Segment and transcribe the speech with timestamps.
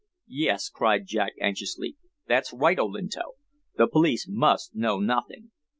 [0.33, 1.95] "Yes," cried Jack anxiously.
[2.25, 3.33] "That's right, Olinto.
[3.77, 5.51] The police must know nothing.